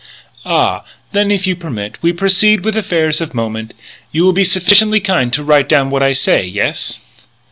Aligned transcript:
"Ah! 0.47 0.83
Then, 1.11 1.29
if 1.29 1.45
you 1.45 1.55
permit, 1.55 1.99
we 2.01 2.11
proceed 2.11 2.65
with 2.65 2.75
affairs 2.75 3.21
of 3.21 3.35
moment. 3.35 3.75
You 4.11 4.23
will 4.25 4.33
be 4.33 4.43
sufficiently 4.43 4.99
kind 4.99 5.31
to 5.33 5.43
write 5.43 5.69
down 5.69 5.91
what 5.91 6.01
I 6.01 6.11
say. 6.11 6.43
Yes?" 6.43 6.97